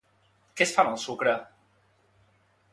Què 0.59 0.65
es 0.65 0.73
fa 0.77 0.85
amb 0.85 0.93
el 0.93 0.97
sucre? 1.05 1.37